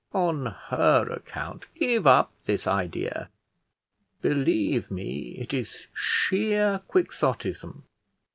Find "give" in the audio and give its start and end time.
1.75-2.07